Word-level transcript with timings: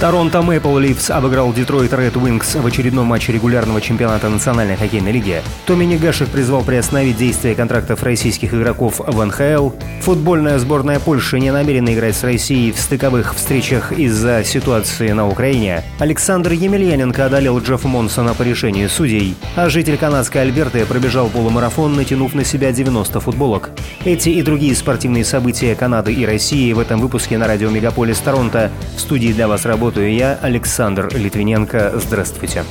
Торонто 0.00 0.40
Мэпл 0.40 0.78
Ливс 0.78 1.10
обыграл 1.10 1.52
Детройт 1.52 1.92
Ред 1.92 2.16
Уинкс 2.16 2.54
в 2.54 2.64
очередном 2.64 3.04
матче 3.04 3.32
регулярного 3.32 3.82
чемпионата 3.82 4.30
Национальной 4.30 4.76
хоккейной 4.76 5.12
лиги. 5.12 5.42
Томми 5.66 5.84
Негашев 5.84 6.30
призвал 6.30 6.62
приостановить 6.62 7.18
действие 7.18 7.54
контрактов 7.54 8.02
российских 8.02 8.54
игроков 8.54 8.98
в 8.98 9.22
НХЛ. 9.22 9.72
Футбольная 10.00 10.58
сборная 10.58 11.00
Польши 11.00 11.38
не 11.38 11.50
намерена 11.50 11.92
играть 11.92 12.16
с 12.16 12.24
Россией 12.24 12.72
в 12.72 12.80
стыковых 12.80 13.34
встречах 13.34 13.92
из-за 13.92 14.42
ситуации 14.42 15.12
на 15.12 15.28
Украине. 15.28 15.84
Александр 15.98 16.52
Емельяненко 16.52 17.26
одолел 17.26 17.58
Джеффа 17.58 17.86
Монсона 17.86 18.32
по 18.32 18.42
решению 18.42 18.88
судей. 18.88 19.36
А 19.54 19.68
житель 19.68 19.98
канадской 19.98 20.40
Альберты 20.40 20.86
пробежал 20.86 21.28
полумарафон, 21.28 21.94
натянув 21.94 22.32
на 22.32 22.46
себя 22.46 22.72
90 22.72 23.20
футболок. 23.20 23.68
Эти 24.06 24.30
и 24.30 24.40
другие 24.40 24.74
спортивные 24.74 25.26
события 25.26 25.74
Канады 25.74 26.14
и 26.14 26.24
России 26.24 26.72
в 26.72 26.78
этом 26.78 27.02
выпуске 27.02 27.36
на 27.36 27.46
радио 27.46 27.68
Мегаполис 27.68 28.18
Торонто. 28.20 28.70
В 28.96 29.00
студии 29.00 29.34
для 29.34 29.46
вас 29.46 29.66
работает 29.66 29.89
работаю 29.90 30.14
я, 30.14 30.38
Александр 30.40 31.08
Литвиненко. 31.12 31.90
Здравствуйте. 31.96 32.62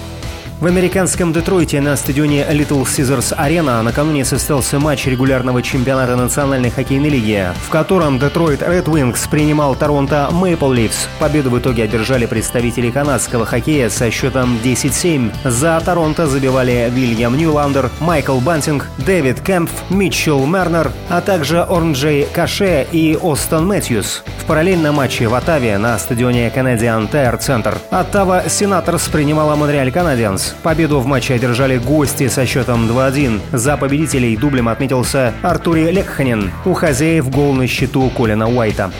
В 0.60 0.66
американском 0.66 1.32
Детройте 1.32 1.80
на 1.80 1.96
стадионе 1.96 2.42
Little 2.42 2.84
Caesars 2.84 3.34
Arena 3.38 3.82
накануне 3.82 4.26
состоялся 4.26 4.78
матч 4.78 5.08
регулярного 5.08 5.62
чемпионата 5.62 6.18
Национальной 6.18 6.70
хоккейной 6.70 7.08
лиги, 7.08 7.48
в 7.66 7.70
котором 7.70 8.20
Детройт 8.20 8.62
Red 8.62 8.84
Wings 8.84 9.30
принимал 9.32 9.74
Торонто 9.76 10.28
Maple 10.34 10.76
Leafs. 10.76 11.08
Победу 11.18 11.50
в 11.50 11.58
итоге 11.58 11.84
одержали 11.84 12.26
представители 12.26 12.92
канадского 12.92 13.46
хоккея 13.46 13.90
со 13.90 14.12
счетом 14.12 14.60
10-7. 14.62 15.32
За 15.46 15.80
Торонто 15.80 16.28
забивали 16.28 16.90
Вильям 16.92 17.38
Нюландер, 17.38 17.90
Майкл 18.02 18.40
Бантинг, 18.40 18.86
Дэвид 18.98 19.40
Кэмпф, 19.40 19.72
Митчелл 19.90 20.46
Марнер, 20.46 20.92
а 21.08 21.22
также 21.22 21.62
Ондржей 21.62 22.28
Каше 22.34 22.86
и 22.92 23.16
Остон 23.16 23.66
Мэтьюс. 23.66 24.24
В 24.40 24.46
параллельном 24.46 24.96
матче 24.96 25.30
в 25.30 25.36
Оттаве 25.36 25.78
на 25.78 25.98
стадионе 25.98 26.52
Canadian 26.54 27.10
Tire 27.10 27.40
Center 27.40 27.78
Оттава 27.92 28.50
Сенаторс 28.50 29.08
принимала 29.08 29.56
Монреаль 29.56 29.92
Канадианс. 29.92 30.49
Победу 30.64 31.00
в 31.00 31.06
матче 31.06 31.36
одержали 31.36 31.78
гости 31.78 32.28
со 32.28 32.46
счетом 32.46 32.88
2-1. 32.88 33.40
За 33.52 33.78
победителей 33.78 34.38
дублем 34.38 34.68
отметился 34.68 35.34
Артури 35.42 35.92
Лехконен. 35.92 36.52
У 36.66 36.74
хозяев 36.74 37.30
гол 37.30 37.54
на 37.54 37.68
счету 37.68 38.10
Колина 38.16 38.50
Уайта. 38.50 38.92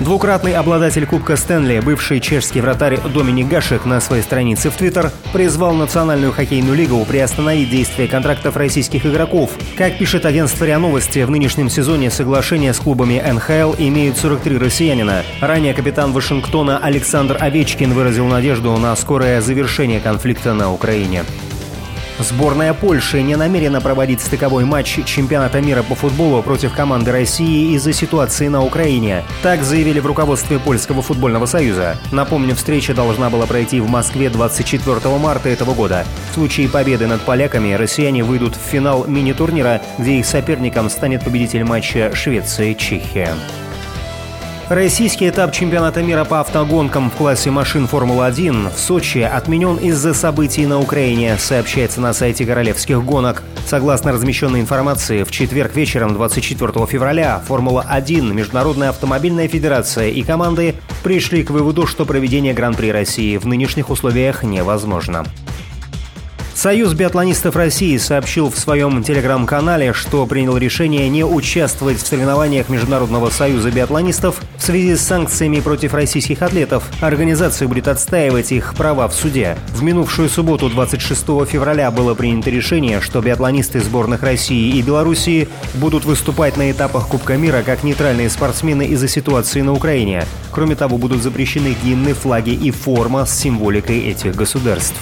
Двукратный 0.00 0.54
обладатель 0.54 1.04
Кубка 1.04 1.36
Стэнли, 1.36 1.80
бывший 1.80 2.20
чешский 2.20 2.62
вратарь 2.62 2.98
Доминик 3.12 3.48
Гашек 3.48 3.84
на 3.84 4.00
своей 4.00 4.22
странице 4.22 4.70
в 4.70 4.76
Твиттер 4.76 5.12
призвал 5.34 5.74
Национальную 5.74 6.32
хоккейную 6.32 6.74
лигу 6.74 7.04
приостановить 7.04 7.68
действие 7.68 8.08
контрактов 8.08 8.56
российских 8.56 9.04
игроков. 9.04 9.50
Как 9.76 9.98
пишет 9.98 10.24
агентство 10.24 10.64
РИА 10.64 10.78
Новости, 10.78 11.22
в 11.22 11.30
нынешнем 11.30 11.68
сезоне 11.68 12.10
соглашения 12.10 12.72
с 12.72 12.78
клубами 12.78 13.22
НХЛ 13.22 13.74
имеют 13.76 14.16
43 14.16 14.56
россиянина. 14.56 15.22
Ранее 15.42 15.74
капитан 15.74 16.12
Вашингтона 16.12 16.78
Александр 16.78 17.36
Овечкин 17.38 17.92
выразил 17.92 18.26
надежду 18.26 18.74
на 18.78 18.96
скорое 18.96 19.42
завершение 19.42 20.00
конфликта 20.00 20.54
на 20.54 20.72
Украине. 20.72 21.24
Сборная 22.20 22.74
Польши 22.74 23.22
не 23.22 23.34
намерена 23.34 23.80
проводить 23.80 24.20
стыковой 24.20 24.66
матч 24.66 24.98
чемпионата 25.06 25.62
мира 25.62 25.82
по 25.82 25.94
футболу 25.94 26.42
против 26.42 26.74
команды 26.74 27.12
России 27.12 27.74
из-за 27.74 27.94
ситуации 27.94 28.48
на 28.48 28.62
Украине. 28.62 29.24
Так 29.42 29.62
заявили 29.62 30.00
в 30.00 30.06
руководстве 30.06 30.58
Польского 30.58 31.00
футбольного 31.00 31.46
союза. 31.46 31.96
Напомню, 32.12 32.54
встреча 32.54 32.92
должна 32.92 33.30
была 33.30 33.46
пройти 33.46 33.80
в 33.80 33.88
Москве 33.88 34.28
24 34.28 35.16
марта 35.16 35.48
этого 35.48 35.72
года. 35.72 36.04
В 36.30 36.34
случае 36.34 36.68
победы 36.68 37.06
над 37.06 37.22
поляками 37.22 37.72
россияне 37.72 38.22
выйдут 38.22 38.54
в 38.54 38.60
финал 38.60 39.06
мини-турнира, 39.06 39.80
где 39.96 40.18
их 40.18 40.26
соперником 40.26 40.90
станет 40.90 41.24
победитель 41.24 41.64
матча 41.64 42.12
Швеция-Чехия. 42.14 43.34
Российский 44.70 45.28
этап 45.28 45.50
чемпионата 45.50 46.00
мира 46.00 46.24
по 46.24 46.38
автогонкам 46.38 47.10
в 47.10 47.16
классе 47.16 47.50
машин 47.50 47.88
Формула-1 47.88 48.72
в 48.72 48.78
Сочи 48.78 49.18
отменен 49.18 49.74
из-за 49.78 50.14
событий 50.14 50.64
на 50.64 50.78
Украине, 50.78 51.36
сообщается 51.38 52.00
на 52.00 52.12
сайте 52.12 52.46
Королевских 52.46 53.04
гонок. 53.04 53.42
Согласно 53.66 54.12
размещенной 54.12 54.60
информации, 54.60 55.24
в 55.24 55.32
четверг 55.32 55.74
вечером 55.74 56.14
24 56.14 56.86
февраля 56.86 57.42
Формула-1, 57.48 58.32
Международная 58.32 58.90
автомобильная 58.90 59.48
федерация 59.48 60.08
и 60.08 60.22
команды 60.22 60.76
пришли 61.02 61.42
к 61.42 61.50
выводу, 61.50 61.88
что 61.88 62.04
проведение 62.04 62.54
Гран-при 62.54 62.92
России 62.92 63.38
в 63.38 63.48
нынешних 63.48 63.90
условиях 63.90 64.44
невозможно. 64.44 65.26
Союз 66.54 66.92
биатлонистов 66.92 67.56
России 67.56 67.96
сообщил 67.96 68.50
в 68.50 68.58
своем 68.58 69.02
телеграм-канале, 69.02 69.92
что 69.92 70.26
принял 70.26 70.56
решение 70.56 71.08
не 71.08 71.24
участвовать 71.24 72.02
в 72.02 72.06
соревнованиях 72.06 72.68
Международного 72.68 73.30
союза 73.30 73.70
биатлонистов 73.70 74.40
в 74.58 74.62
связи 74.62 74.94
с 74.96 75.00
санкциями 75.00 75.60
против 75.60 75.94
российских 75.94 76.42
атлетов. 76.42 76.84
Организация 77.00 77.66
будет 77.66 77.88
отстаивать 77.88 78.52
их 78.52 78.74
права 78.74 79.08
в 79.08 79.14
суде. 79.14 79.56
В 79.68 79.82
минувшую 79.82 80.28
субботу, 80.28 80.68
26 80.68 81.20
февраля, 81.48 81.90
было 81.90 82.14
принято 82.14 82.50
решение, 82.50 83.00
что 83.00 83.20
биатлонисты 83.20 83.80
сборных 83.80 84.22
России 84.22 84.76
и 84.76 84.82
Белоруссии 84.82 85.48
будут 85.74 86.04
выступать 86.04 86.56
на 86.56 86.70
этапах 86.70 87.08
Кубка 87.08 87.36
мира 87.36 87.62
как 87.64 87.84
нейтральные 87.84 88.28
спортсмены 88.28 88.86
из-за 88.88 89.08
ситуации 89.08 89.62
на 89.62 89.72
Украине. 89.72 90.26
Кроме 90.50 90.74
того, 90.76 90.98
будут 90.98 91.22
запрещены 91.22 91.76
гимны, 91.82 92.12
флаги 92.12 92.50
и 92.50 92.70
форма 92.70 93.24
с 93.24 93.38
символикой 93.38 94.00
этих 94.00 94.34
государств. 94.34 94.96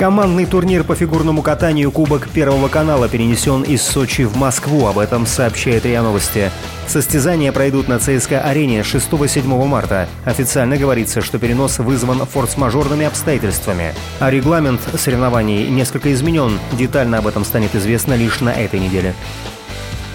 Командный 0.00 0.46
турнир 0.46 0.82
по 0.82 0.94
фигурному 0.94 1.42
катанию 1.42 1.92
Кубок 1.92 2.26
Первого 2.30 2.68
канала 2.68 3.06
перенесен 3.06 3.60
из 3.64 3.82
Сочи 3.82 4.22
в 4.22 4.34
Москву. 4.34 4.86
Об 4.86 4.98
этом 4.98 5.26
сообщает 5.26 5.84
РИА 5.84 6.00
Новости. 6.00 6.50
Состязания 6.86 7.52
пройдут 7.52 7.86
на 7.86 7.98
ЦСКА-арене 7.98 8.80
6-7 8.80 9.66
марта. 9.66 10.08
Официально 10.24 10.78
говорится, 10.78 11.20
что 11.20 11.38
перенос 11.38 11.80
вызван 11.80 12.24
форс-мажорными 12.24 13.04
обстоятельствами. 13.04 13.92
А 14.20 14.30
регламент 14.30 14.80
соревнований 14.96 15.68
несколько 15.68 16.10
изменен. 16.14 16.58
Детально 16.72 17.18
об 17.18 17.26
этом 17.26 17.44
станет 17.44 17.74
известно 17.74 18.14
лишь 18.14 18.40
на 18.40 18.54
этой 18.54 18.80
неделе. 18.80 19.14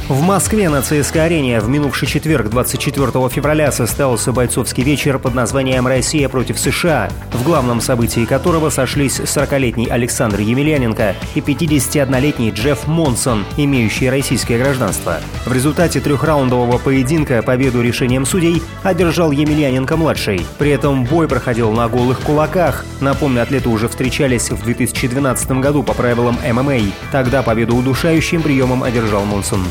В 0.07 0.21
Москве 0.21 0.69
на 0.69 0.83
ЦСКА-арене 0.83 1.59
в 1.59 1.67
минувший 1.67 2.07
четверг, 2.07 2.49
24 2.51 3.07
февраля, 3.27 3.71
состоялся 3.71 4.31
бойцовский 4.31 4.83
вечер 4.83 5.17
под 5.17 5.33
названием 5.33 5.87
«Россия 5.87 6.29
против 6.29 6.59
США», 6.59 7.09
в 7.33 7.43
главном 7.43 7.81
событии 7.81 8.25
которого 8.25 8.69
сошлись 8.69 9.19
40-летний 9.19 9.87
Александр 9.87 10.41
Емельяненко 10.41 11.15
и 11.33 11.39
51-летний 11.39 12.51
Джефф 12.51 12.85
Монсон, 12.85 13.45
имеющий 13.57 14.11
российское 14.11 14.59
гражданство. 14.59 15.17
В 15.43 15.51
результате 15.51 15.99
трехраундового 15.99 16.77
поединка 16.77 17.41
победу 17.41 17.81
решением 17.81 18.27
судей 18.27 18.61
одержал 18.83 19.31
Емельяненко-младший. 19.31 20.45
При 20.59 20.69
этом 20.69 21.05
бой 21.05 21.27
проходил 21.27 21.71
на 21.71 21.87
голых 21.87 22.19
кулаках. 22.19 22.85
Напомню, 23.01 23.41
атлеты 23.41 23.69
уже 23.69 23.89
встречались 23.89 24.51
в 24.51 24.63
2012 24.63 25.49
году 25.53 25.81
по 25.81 25.95
правилам 25.95 26.37
ММА. 26.47 26.91
Тогда 27.11 27.41
победу 27.41 27.75
удушающим 27.75 28.43
приемом 28.43 28.83
одержал 28.83 29.25
Монсон. 29.25 29.65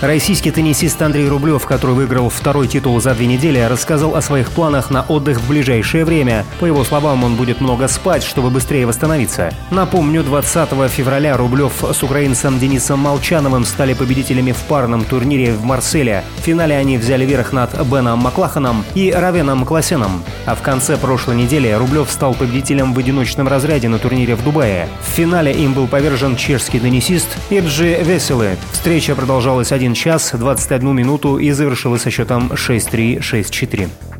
Российский 0.00 0.52
теннисист 0.52 1.02
Андрей 1.02 1.28
Рублев, 1.28 1.66
который 1.66 1.96
выиграл 1.96 2.28
второй 2.28 2.68
титул 2.68 3.00
за 3.00 3.14
две 3.14 3.26
недели, 3.26 3.58
рассказал 3.58 4.14
о 4.14 4.22
своих 4.22 4.52
планах 4.52 4.90
на 4.90 5.02
отдых 5.02 5.40
в 5.40 5.48
ближайшее 5.48 6.04
время. 6.04 6.46
По 6.60 6.66
его 6.66 6.84
словам, 6.84 7.24
он 7.24 7.34
будет 7.34 7.60
много 7.60 7.88
спать, 7.88 8.22
чтобы 8.22 8.50
быстрее 8.50 8.86
восстановиться. 8.86 9.52
Напомню, 9.72 10.22
20 10.22 10.88
февраля 10.88 11.36
Рублев 11.36 11.82
с 11.92 12.00
украинцем 12.04 12.60
Денисом 12.60 13.00
Молчановым 13.00 13.64
стали 13.64 13.92
победителями 13.92 14.52
в 14.52 14.58
парном 14.68 15.04
турнире 15.04 15.52
в 15.52 15.64
Марселе. 15.64 16.22
В 16.36 16.42
финале 16.42 16.76
они 16.76 16.96
взяли 16.96 17.24
верх 17.26 17.52
над 17.52 17.74
Беном 17.84 18.20
Маклаханом 18.20 18.84
и 18.94 19.10
Равеном 19.10 19.66
Классеном. 19.66 20.22
А 20.46 20.54
в 20.54 20.62
конце 20.62 20.96
прошлой 20.96 21.34
недели 21.34 21.72
Рублев 21.72 22.08
стал 22.08 22.34
победителем 22.34 22.94
в 22.94 22.98
одиночном 23.00 23.48
разряде 23.48 23.88
на 23.88 23.98
турнире 23.98 24.36
в 24.36 24.44
Дубае. 24.44 24.88
В 25.00 25.10
финале 25.10 25.50
им 25.52 25.72
был 25.74 25.88
повержен 25.88 26.36
чешский 26.36 26.78
теннисист 26.78 27.26
Ирджи 27.50 28.00
Веселы. 28.00 28.56
Встреча 28.70 29.16
продолжалась 29.16 29.72
один 29.72 29.87
1 29.88 29.94
час 29.94 30.34
21 30.34 30.94
минуту 30.94 31.38
и 31.38 31.50
завершилась 31.52 32.02
со 32.02 32.10
счетом 32.10 32.50
6-3, 32.52 33.20
6-4. 33.20 34.17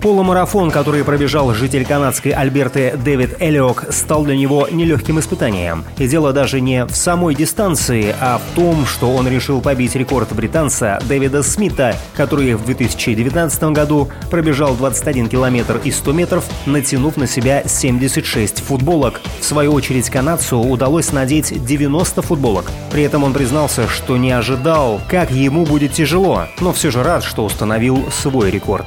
Полумарафон, 0.00 0.70
который 0.70 1.04
пробежал 1.04 1.52
житель 1.52 1.84
канадской 1.84 2.32
Альберты 2.32 2.98
Дэвид 3.04 3.36
Элиок, 3.38 3.84
стал 3.90 4.24
для 4.24 4.34
него 4.34 4.66
нелегким 4.70 5.18
испытанием. 5.18 5.84
И 5.98 6.08
дело 6.08 6.32
даже 6.32 6.62
не 6.62 6.86
в 6.86 6.96
самой 6.96 7.34
дистанции, 7.34 8.14
а 8.18 8.38
в 8.38 8.54
том, 8.56 8.86
что 8.86 9.14
он 9.14 9.28
решил 9.28 9.60
побить 9.60 9.94
рекорд 9.94 10.32
британца 10.32 11.02
Дэвида 11.06 11.42
Смита, 11.42 11.94
который 12.16 12.54
в 12.54 12.64
2019 12.64 13.62
году 13.64 14.08
пробежал 14.30 14.74
21 14.74 15.28
километр 15.28 15.78
и 15.84 15.90
100 15.90 16.12
метров, 16.12 16.44
натянув 16.64 17.18
на 17.18 17.26
себя 17.26 17.62
76 17.66 18.60
футболок. 18.60 19.20
В 19.40 19.44
свою 19.44 19.74
очередь 19.74 20.08
канадцу 20.08 20.60
удалось 20.60 21.12
надеть 21.12 21.62
90 21.62 22.22
футболок. 22.22 22.70
При 22.90 23.02
этом 23.02 23.22
он 23.22 23.34
признался, 23.34 23.86
что 23.86 24.16
не 24.16 24.30
ожидал, 24.30 24.98
как 25.10 25.30
ему 25.30 25.66
будет 25.66 25.92
тяжело, 25.92 26.46
но 26.58 26.72
все 26.72 26.90
же 26.90 27.02
рад, 27.02 27.22
что 27.22 27.44
установил 27.44 28.10
свой 28.10 28.50
рекорд. 28.50 28.86